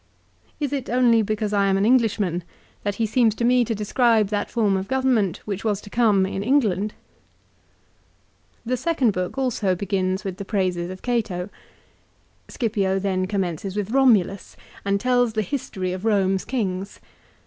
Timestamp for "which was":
5.45-5.79